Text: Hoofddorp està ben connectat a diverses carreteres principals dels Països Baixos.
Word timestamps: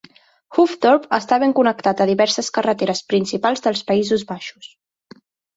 Hoofddorp 0.57 1.03
està 1.17 1.37
ben 1.43 1.53
connectat 1.59 2.01
a 2.01 2.07
diverses 2.11 2.49
carreteres 2.57 3.03
principals 3.13 3.65
dels 3.67 3.85
Països 3.93 4.29
Baixos. 4.33 4.73